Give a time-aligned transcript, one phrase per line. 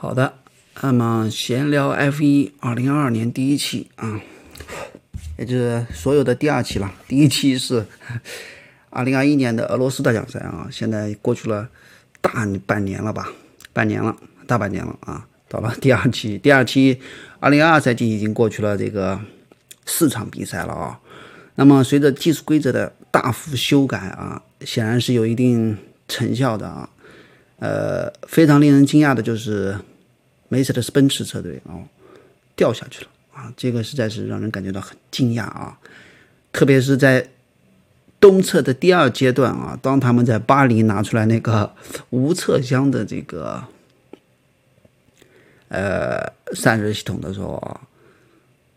[0.00, 0.32] 好的，
[0.80, 4.20] 那么闲聊 F 一二零二二年第一期啊，
[5.36, 6.94] 也就是所有的第二期了。
[7.08, 7.84] 第一期是
[8.90, 11.68] 二零二一年的俄罗斯大奖赛啊，现在过去了
[12.20, 13.32] 大半年了吧，
[13.72, 14.16] 半年了，
[14.46, 15.26] 大半年了啊。
[15.48, 17.00] 到了第二期，第二期
[17.40, 19.20] 二零二二赛季已经过去了这个
[19.84, 21.00] 四场比赛了啊。
[21.56, 25.76] 那么随着技术规则的大幅修改啊，显然是有一定
[26.06, 26.88] 成效的啊。
[27.60, 29.76] 呃，非常令人惊讶的就是
[30.48, 31.74] 梅赛德斯奔驰车队啊
[32.54, 35.76] 掉下去了啊，这个实在是让人感觉到很惊讶啊。
[36.52, 37.28] 特别是在
[38.20, 41.74] 东侧的第二阶段啊，当他们在巴黎拿出来那个
[42.10, 43.64] 无侧箱的这个
[45.66, 47.80] 呃散热系统的时候啊，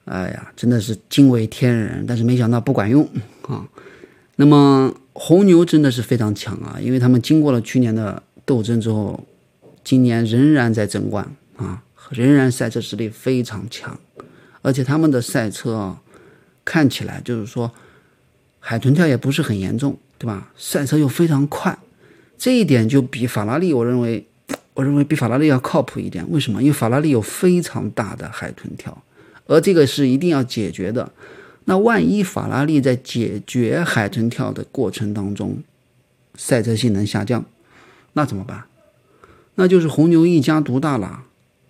[0.06, 2.04] 哎呀，真的是惊为天人。
[2.08, 3.08] 但是没想到不管用
[3.44, 3.64] 啊。
[4.38, 8.24] 那么红牛真的是非常强啊，因为他们经过了去年的。
[8.46, 9.26] 斗争之后，
[9.84, 14.00] 今年仍然在争冠啊，仍然赛车实力非常强，
[14.62, 16.02] 而且他们的赛车啊，
[16.66, 17.72] 看起来就是说
[18.60, 20.52] 海豚跳也不是很严重，对吧？
[20.58, 21.78] 赛车又非常快，
[22.38, 24.26] 这一点就比法拉利，我认为，
[24.74, 26.26] 我认为比法拉利要靠谱一点。
[26.30, 26.62] 为什么？
[26.62, 29.04] 因为法拉利有非常大的海豚跳，
[29.48, 31.12] 而这个是一定要解决的。
[31.66, 35.58] 那万一法拉利在解决海豚跳的过程当中，
[36.36, 37.46] 赛车性能下降？
[38.14, 38.64] 那怎么办？
[39.56, 41.24] 那就是红牛一家独大了。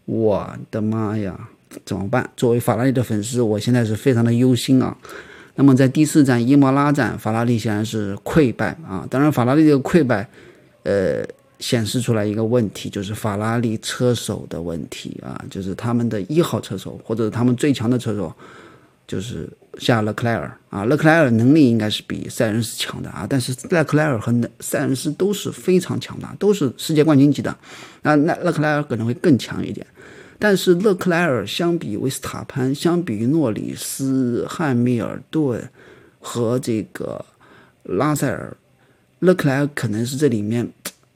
[0.06, 1.50] 我的妈呀，
[1.86, 2.30] 怎么办？
[2.36, 4.98] 作为法拉利的粉丝，我现在是非常的忧心啊。
[5.56, 9.06] 那么在第四站伊莫拉站，法拉利显然是溃败啊。
[9.10, 10.28] 当然，法拉利这个溃败，
[10.84, 11.24] 呃，
[11.60, 18.34] 显示出来一个问题，就是法拉利车手的问题啊，就是他们的一号车手或者他们最强的车手。
[19.08, 27.56] 就是下勒克莱尔啊，勒克莱尔能力应该是比塞恩斯强的啊，但是勒克莱尔和塞恩斯都是非常强大，都是世界冠军级的。
[28.02, 29.88] 那那勒克莱尔可能会更强一点，
[30.38, 35.70] 但是勒克莱尔相比维斯塔潘，相比于诺里斯、汉密尔顿
[36.20, 37.24] 和这个
[37.84, 38.56] 拉塞尔，
[39.20, 40.68] 勒克莱尔可能是这里面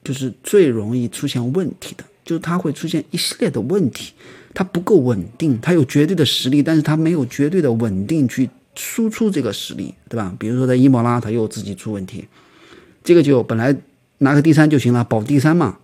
[0.02, 4.14] 就是最容易出现问题的，就是他会出现一系列的问题。
[4.58, 10.32] 他不够稳定，他有绝对的实力，但是他没有绝对的稳定去输出这个实力，对吧？
[10.38, 12.28] 比如说在伊莫拉，他又自己出问题，
[13.02, 13.74] 这个就本来
[14.18, 15.78] 拿个第三就行了，保第三嘛，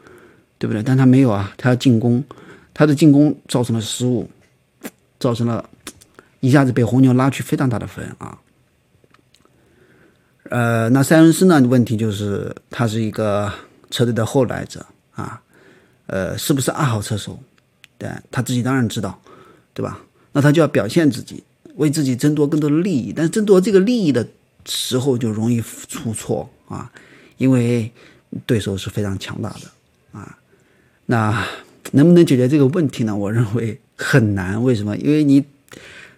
[0.58, 0.82] 对不对？
[0.82, 2.22] 但他没有啊，他要进攻，
[2.75, 4.28] 他的进攻造成了失误，
[5.19, 5.69] 造成了
[6.41, 8.38] 一下子被红牛拉去非常大的分啊。
[10.50, 11.60] 呃，那塞恩斯呢？
[11.62, 13.50] 问题就是他是一个
[13.91, 15.41] 车队的后来者啊，
[16.06, 17.38] 呃，是不是二号车手？
[17.97, 19.19] 对，他自己当然知道，
[19.72, 19.98] 对吧？
[20.32, 21.42] 那他就要表现自己，
[21.76, 23.12] 为自己争夺更多的利益。
[23.14, 24.26] 但是争夺这个利益的
[24.66, 26.90] 时候，就容易出错啊，
[27.36, 27.90] 因为
[28.46, 30.38] 对手是非常强大的啊。
[31.06, 31.46] 那
[31.92, 33.16] 能不能解决这个问题呢？
[33.16, 34.62] 我认为很难。
[34.62, 34.96] 为什么？
[34.96, 35.44] 因为你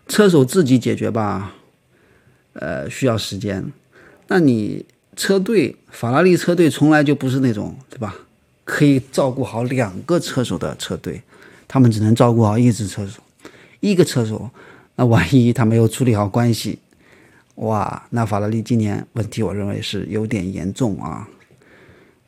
[0.07, 1.55] 车手自己解决吧，
[2.53, 3.73] 呃，需要时间。
[4.29, 4.85] 那你
[5.17, 8.15] 车队，法拉利车队从来就不是那种，对吧？
[8.65, 11.23] 可以照顾好两个车手的车队。
[11.67, 13.21] 他们只能照顾好一支车手，
[13.81, 14.49] 一个车手，
[14.97, 16.79] 那万一他没有处理好关系，
[17.57, 21.29] 哇，那法拉利今年问题，我认为是有点严重啊。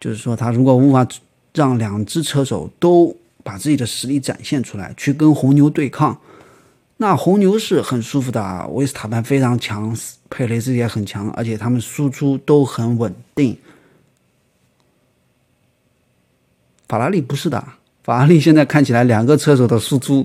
[0.00, 1.06] 就是说，他如果无法
[1.54, 6.20] 让两支车手都把自己的实力展现出来，去跟红牛对抗，
[6.98, 9.96] 那红牛是很舒服的啊，维斯塔潘非常强，
[10.28, 13.56] 佩雷兹也很强，而且他们输出都很稳定。
[16.88, 17.64] 法拉利不是的。
[18.04, 20.24] 法拉利现在看起来两个车手的输出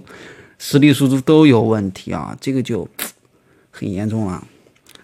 [0.63, 2.87] 实力输出都有问题啊，这个就
[3.71, 4.47] 很严重了。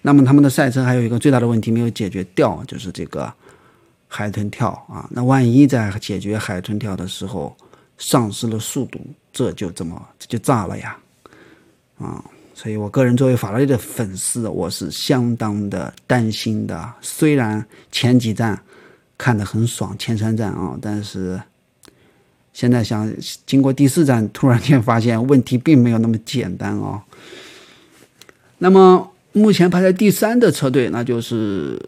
[0.03, 3.33] 那么他们的赛车还有一个最大的问题没有解决掉，就是这个
[4.07, 5.09] 海豚跳啊。
[5.09, 7.57] 那万一在解决海豚跳的时候
[7.97, 9.01] 丧失了速度，
[9.33, 10.95] 这就怎么这就炸了呀
[11.97, 12.23] 啊！
[12.53, 16.93] 所以我个人作为法拉利的粉丝，我是相当的担心的。
[17.01, 18.61] 虽然前几站
[19.17, 21.41] 看得很爽，前三站啊，但是。
[22.57, 23.07] 现在想
[23.45, 26.99] 经过第四站，突然间发现问题并没有那么简单啊。
[28.57, 31.79] 那么目前排在第三的车队，那就是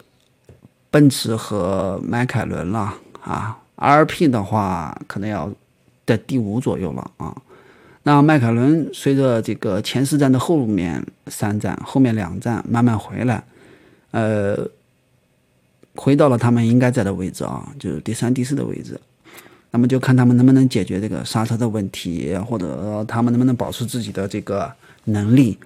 [0.92, 2.94] 奔驰和迈凯伦了
[3.24, 3.58] 啊。
[3.78, 5.52] RP 的话，可能要
[6.06, 7.36] 在第五左右了啊。
[8.04, 13.44] 那迈凯伦随着这个前四站的后面三站、后面两站慢慢回来，
[14.12, 14.70] 呃，
[15.96, 19.00] 回到了他们应该在的位置啊，就是第三、第四的位置。
[19.72, 24.72] 那么就看他们能不能解决这个刹车的问题，或者他们能不能保持自己的这个
[25.06, 25.58] 能力。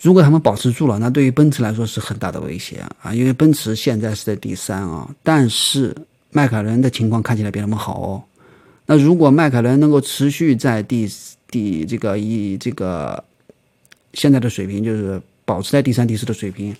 [0.00, 3.12] 如果他们保持住了，那对于奔驰来说是很大的威胁啊！
[3.12, 5.94] 因为奔驰现在是在第三啊，但是
[6.30, 8.22] 迈凯伦的情况看起来比他们好哦。
[8.86, 11.06] 那如果迈凯伦能够持续在第
[11.50, 13.22] 第这个以这个
[14.14, 16.74] 现在的水平，就是保持在第三、第四的水平，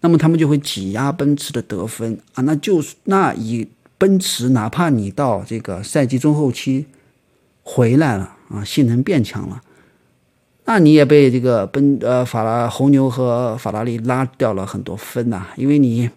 [0.00, 2.42] 那么他们就会挤压奔驰的得分啊。
[2.42, 3.66] 那就是那以
[4.02, 6.86] 奔驰，哪怕你到这个赛季中后期
[7.62, 9.62] 回来了啊，性能变强了，
[10.64, 16.10] 那你也被这个奔呃法拉红牛和法拉利拉掉了很多分呐，因为你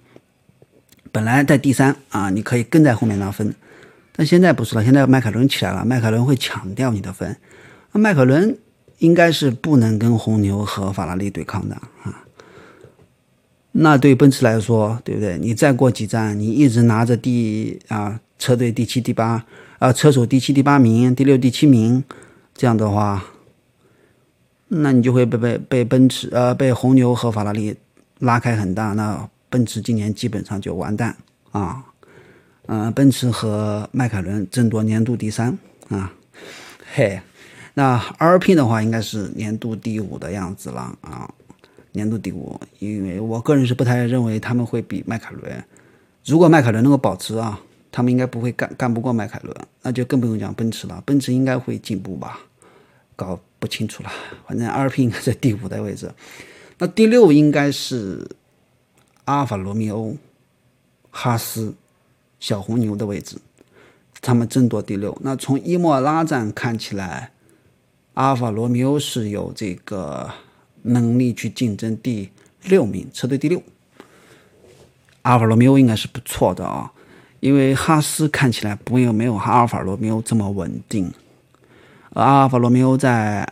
[1.11, 3.53] 本来在第三啊，你可以跟在后面拿分。
[4.15, 7.37] 但现在不是了，现在迈凯伦起来了，迈凯伦会抢掉你的分。
[7.91, 8.57] 那迈凯伦
[8.97, 12.24] 应该是不能跟红牛和法拉利对抗的啊。
[13.77, 15.37] 那对奔驰来说，对不对？
[15.37, 19.45] 你再过几站，你一直拿着第啊车队第七、第八
[19.79, 22.01] 啊车手第七、第八名、第六、第七名，
[22.53, 23.21] 这样的话，
[24.69, 27.75] 那你就会被被被奔驰呃被红牛和法拉利
[28.19, 28.93] 拉开很大。
[28.93, 31.13] 那奔驰今年基本上就完蛋
[31.51, 31.83] 啊。
[32.67, 35.55] 嗯，奔驰和迈凯伦争夺年度第三
[35.89, 36.13] 啊，
[36.93, 37.19] 嘿，
[37.73, 41.29] 那 R P 的话应该是年度第五的样子了啊，
[41.95, 45.63] 年度第五，因为我个人是不太认为他们会比迈凯伦。
[46.23, 47.59] 如果迈凯伦能够保持啊，
[47.91, 51.01] 他们应该不会干干不过迈凯伦，那就更不用讲奔驰了。
[51.05, 52.39] 奔驰应该会进步吧？
[53.15, 54.11] 搞不清楚了，
[54.47, 56.11] 反正 R P 应该在第五的位置，
[56.77, 58.29] 那第六应该是
[59.23, 60.15] 阿尔法罗密欧、
[61.09, 61.73] 哈斯。
[62.37, 63.37] 小红牛的位置，
[64.21, 65.17] 他们争夺第六。
[65.21, 67.31] 那从伊莫拉站看起来，
[68.13, 70.29] 阿尔法罗密欧是有这个
[70.85, 72.29] 能力去竞争第
[72.63, 73.61] 六名，车队第六。
[75.21, 76.91] 阿尔法罗密欧应该是不错的啊，
[77.39, 81.11] 因为哈斯看起来不有没有阿尔法罗密欧这么稳定。
[82.13, 83.47] 阿尔法罗密欧在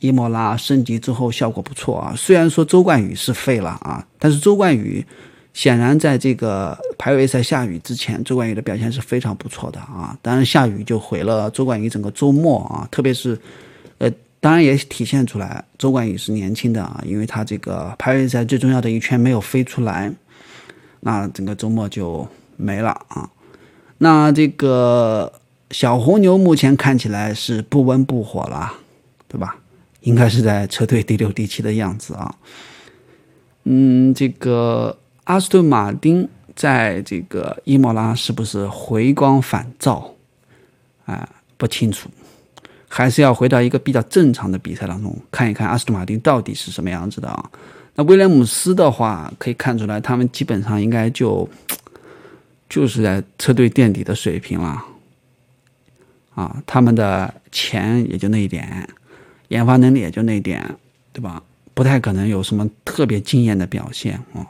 [0.00, 5.06] 伊莫拉升级之后效果不错啊，虽然说周冠宇是废了啊，但是周冠宇。
[5.54, 10.18] 显然，在这个排位赛下雨之前，周冠宇的表现是非常不错的啊。
[10.20, 12.88] 当然，下雨就毁了周冠宇整个周末啊。
[12.90, 13.38] 特别是，
[14.44, 20.12] 当然也体现出来周冠宇是年轻的啊，因为他这个排位赛最重要的一圈没有飞出来，
[21.00, 23.30] 那整个周末就没了啊。
[23.96, 25.32] 那这个
[25.70, 28.70] 小红牛目前看起来是不温不火了，
[29.28, 29.56] 对吧？
[30.02, 32.34] 应该是在车队第六、第七的样子啊。
[33.62, 34.98] 嗯，这个。
[35.24, 40.14] 阿斯顿马丁在这个伊莫拉是不是回光返照？
[41.06, 41.26] 啊，
[41.56, 42.10] 不清楚，
[42.96, 47.50] 还是要回到一个比较正常的比赛当中看一看阿斯顿马丁到底是什么样子的啊？
[47.96, 51.48] 那威廉姆斯的话，可以看出来，他们基本上应该就
[52.68, 54.80] 就是在车队垫底的水平了
[56.36, 58.88] 啊，他们的钱也就那一点，
[59.48, 60.64] 研发能力也就那一点，
[61.12, 61.42] 对吧？
[61.74, 64.46] 不太可能有什么特别惊艳的表现啊。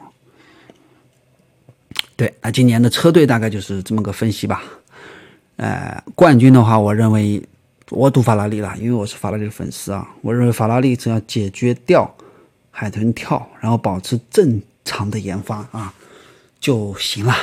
[2.15, 4.63] 对，那今年的车队大概就是这么个分析吧。
[5.55, 7.41] 呃，冠军的话，我认为
[7.89, 10.07] 我赌法拉利了，因为我是法拉利的粉丝啊。
[10.21, 12.15] 我认为法拉利只要解决掉
[12.71, 15.93] 海豚跳，然后保持正常的研发啊
[16.59, 17.35] 就行了。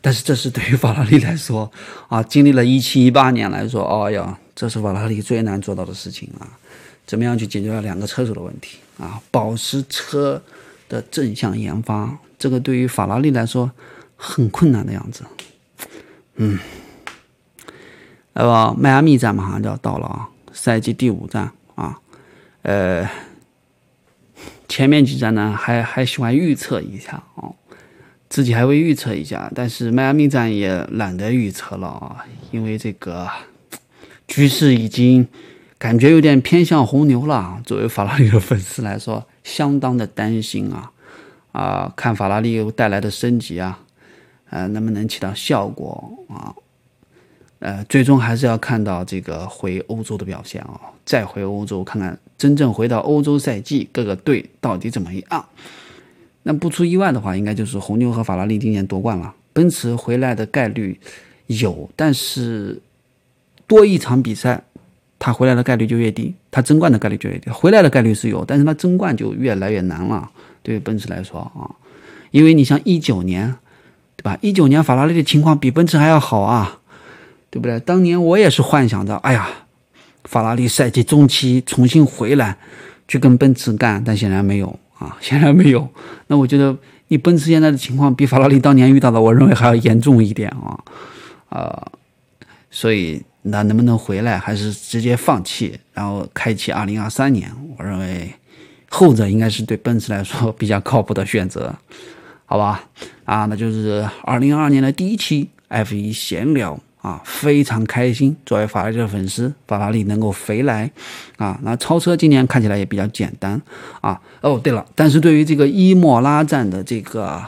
[0.00, 1.70] 但是这是对于法拉利来说
[2.08, 6.46] 啊，经历了一七一八年来说，哦呀，这是法拉利最难做到的事情啊。
[7.06, 9.20] 怎么样去解决掉两个车手的问题啊？
[9.30, 10.42] 保持车
[10.88, 13.70] 的正向研发，这个对于法拉利来说。
[14.20, 15.22] 很困难的样子，
[16.34, 16.58] 嗯，
[18.40, 21.98] 那么迈阿密站马上就要到了啊，赛季第五站啊，
[22.62, 23.04] 呃，
[24.68, 27.50] 前面几站呢还还喜欢预测一下啊，
[28.28, 33.28] 自己还会预测一下，但是迈阿密站也懒得预测了啊，因为这个
[34.28, 35.26] 局势已经
[35.76, 40.92] 感觉有点偏向红牛了，作为法拉利的粉丝来说，相当的担心啊
[41.50, 43.80] 啊，看法拉利带来的升级啊。
[44.50, 46.54] 呃，能不能起到效果啊？
[47.60, 55.46] 呃，最终还是要看到这个回欧洲的表现啊，再回欧洲看看真正回到欧洲赛季各个队到底怎么样。
[56.44, 59.34] 那不出意外的话，应该就是红牛和法拉利今年夺冠了。
[59.52, 61.00] 奔驰回来的概率
[61.46, 62.80] 有，但是
[63.66, 64.62] 多一场比赛，
[65.18, 67.50] 他回来的概率就越低，他争冠的概率就越低。
[67.50, 70.30] 回来的概率是有，但是他争冠就越来越难了。
[70.62, 71.68] 对于奔驰来说啊，
[72.30, 73.56] 因为你像一九年。
[74.18, 74.36] 对吧？
[74.40, 76.80] 一九年法拉利的情况比奔驰还要好啊，
[77.50, 77.78] 对不对？
[77.80, 79.48] 当年我也是幻想着，哎呀，
[80.24, 82.56] 法拉利赛季中期重新回来，
[83.06, 85.88] 去跟奔驰干，但显然没有啊， 显然没有。
[86.26, 86.76] 那我觉得
[87.08, 90.78] 你奔驰现在的情况比 法拉利当年遇到的，我认为还要严重一点啊，
[91.48, 91.86] 啊，
[92.70, 97.50] 所以那能不能回来，还是直接放弃，然后开启二零二三年？
[97.78, 98.30] 我认为
[98.90, 101.74] 后者应该是对奔驰来说比较靠谱的选择。
[102.44, 102.84] 好吧，
[103.24, 108.36] 啊，那就是二零二二年的第一期 F 一闲聊啊，非常开心。
[108.44, 110.90] 作为法拉利的粉丝，法拉利能够回来
[111.36, 113.60] 啊，那超车今年看起来也比较简单
[114.00, 114.20] 啊。
[114.40, 117.40] 哦，对了，但是对于这个伊莫拉站的这个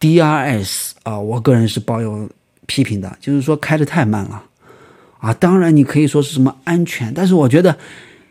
[0.00, 2.28] DRS 啊，我个人是抱有
[2.66, 4.42] 批评的，就是说开的太慢了
[5.18, 5.34] 啊。
[5.34, 7.76] 当然你可以说是什么安全，但是我觉得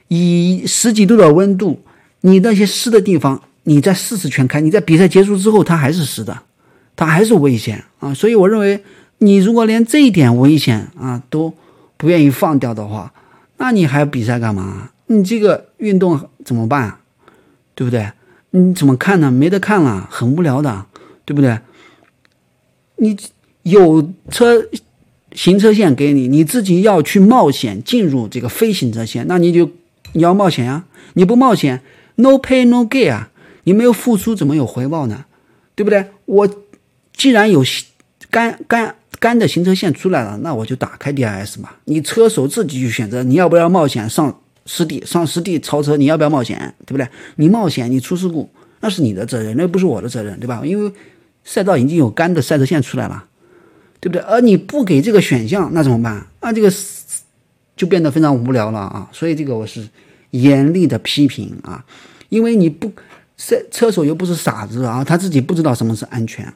[0.08, 1.80] 以十几度的温度，
[2.22, 6.36] 你那些湿的地方，你在四十圈开，你在比赛结束之后它还是湿的，
[6.96, 8.12] 它还是危险啊。
[8.12, 8.84] 所以我认为。
[9.24, 11.54] 你如果连这一点危险啊都
[11.96, 13.14] 不愿意放掉的话，
[13.58, 14.90] 那你还比赛干嘛？
[15.06, 16.98] 你这个运动怎么办？
[17.76, 18.12] 对不对？
[18.50, 19.30] 你怎么看呢？
[19.30, 20.86] 没得看了，很无聊的，
[21.24, 21.60] 对不对？
[22.98, 23.16] 你
[23.64, 24.68] 有车
[25.34, 29.70] 行车线给你，你自己要去冒险进入这个非行车线，那你就
[30.14, 30.86] 你要冒险呀！
[31.14, 31.82] 你不冒险
[32.16, 33.30] ，no pay no gain 啊！
[33.66, 35.26] 你没有付出，怎么有回报呢？
[35.76, 36.08] 对不对？
[36.26, 36.50] 我
[37.16, 37.64] 既然有
[38.32, 38.96] 干干。
[39.20, 41.70] 干的行车线出来了，那我就打开 DRS 嘛。
[41.86, 44.36] 你车手自己去选择，你要不要冒险上
[44.66, 45.06] 湿地？
[45.06, 46.74] 上湿地超车，你要不要冒险？
[46.88, 47.08] 对不对？
[47.36, 50.60] 你冒险，你出事故，那是你的责任，那又不是我的责任，对吧？
[50.66, 50.92] 因为
[51.44, 53.26] 赛道已经有干的赛车线出来了，
[54.00, 54.22] 对不对？
[54.24, 56.26] 而你不给这个选项，那怎么办？
[56.42, 56.74] 那这个
[57.76, 59.08] 就变得非常无聊了啊！
[59.12, 59.88] 所以这个我是
[60.32, 61.86] 严厉的批评啊，
[62.30, 62.92] 因为你不
[63.38, 66.52] 赛车手又不是傻子啊，他自己不知道什么是安全，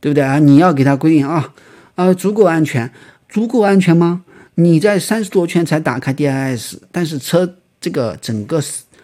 [0.00, 0.38] 对不对啊？
[0.38, 1.52] 你要给他规定啊。
[1.94, 2.90] 啊，足够安全，
[3.28, 4.24] 足够安全吗？
[4.54, 8.62] 你在三十多圈才打开 D I S，但是车这个整个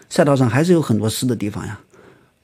[0.09, 1.79] 赛道上还是有很多湿的地方呀，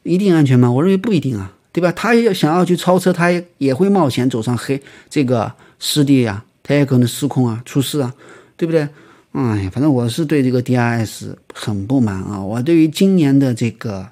[0.04, 0.72] 一定安全吗？
[0.72, 1.92] 我认为不一定啊，对吧？
[1.92, 8.14] 他要想要去超车，他也也会冒险走上黑这个湿地呀，他也可能失控啊，出事啊，
[8.58, 8.88] 对不对？
[9.32, 14.10] 哎呀，反正我是对这个 D I S 很不满啊，我对于今年的这个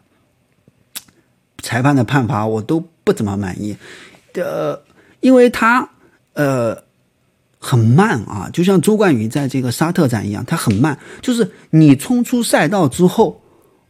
[1.62, 3.76] 裁判的判罚我都不怎么满意，
[4.34, 4.84] 的，
[5.20, 5.90] 因为他。
[6.34, 6.86] 呃，
[7.60, 10.98] 很慢啊，就像周冠宇在这个沙特站一样，他很慢。
[11.22, 13.42] 就是你冲出赛道之后，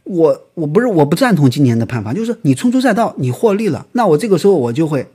[0.02, 5.08] 我我不是我不赞同今年的判罚，就是你冲出赛道，你获利了，那我这个时候我就会，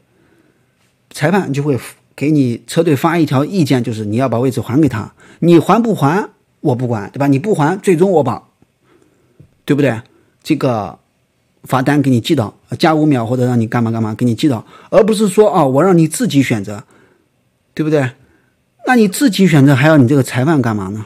[1.11, 1.77] 裁判就会
[2.15, 6.29] 给你车队发一条意见，就是你要把位置还给他，你还不还
[6.61, 7.27] 我不管，对吧？
[7.27, 8.41] 你不还，最终我把，
[9.65, 10.01] 对不对？
[10.41, 10.97] 这个。
[11.63, 16.83] 罚单给你记到，加五秒或者让你干嘛干嘛，给你记到，而不是说啊，我让你自己选择。
[17.73, 18.09] 对不对？
[18.87, 21.05] 那你自己选择还要你这个裁判干嘛呢？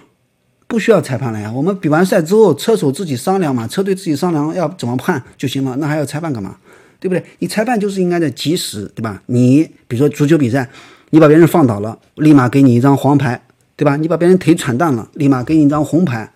[0.68, 1.52] 不需要裁判了呀。
[1.52, 5.76] 我们比完赛之后，车手自己商量嘛，车队自己商量要怎么判就行了。
[5.80, 6.56] 那还要裁判干嘛？
[6.98, 7.22] 对不对？
[7.40, 9.22] 你裁判就是应该在及时，对吧？
[9.26, 10.70] 你比如说足球比赛，
[11.10, 13.44] 你把别人放倒了，立马给你一张黄牌，
[13.76, 13.98] 对吧？
[13.98, 16.32] 你把别人腿铲断了，立马给你一张红牌，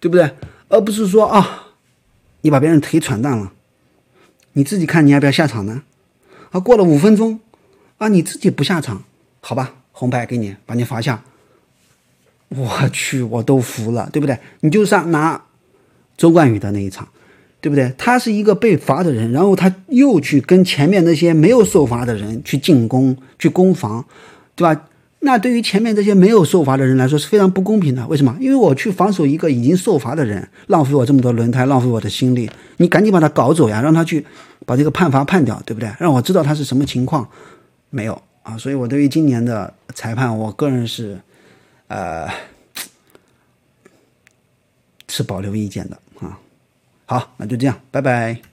[0.00, 0.30] 对不对？
[0.68, 1.61] 而不是说啊，
[2.42, 3.52] 你把别人腿踹断了，
[4.52, 5.82] 你自己看你要不要下场呢？
[6.50, 7.40] 啊，过了五分钟，
[7.98, 9.02] 啊，你自己不下场。
[9.40, 11.22] 好吧，红牌给你，把你罚下。
[12.48, 14.38] 我去，我都服了，对不对？
[14.60, 15.42] 你就像拿
[16.16, 17.08] 周冠宇的那一场，
[17.60, 17.94] 对不对？
[17.96, 24.04] 他是一个被罚的人，然后他又去跟前面那些没有受罚的人去进攻、去攻防，
[24.54, 24.84] 对吧？
[25.24, 28.04] 那对于前面这些没有受罚的人来说是非常不公平的。
[28.08, 28.36] 为什么？
[28.40, 32.50] 因为我去防守一个已经受罚的人，浪费我这么多轮胎，浪费我的心力。
[32.78, 34.26] 你赶紧把他搞走呀，让他去
[34.66, 35.88] 把这个判罚判掉，对不对？
[36.00, 37.26] 让我知道他是什么情况。
[37.88, 38.20] 没有。
[38.42, 41.16] 啊，所以我对于今年的裁判，我个人是，
[41.86, 42.28] 呃，
[45.06, 46.36] 持保留意见的啊。
[47.06, 48.51] 好，那就这样，拜拜。